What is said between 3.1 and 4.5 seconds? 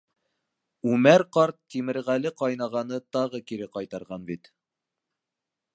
тағы кире ҡайтарған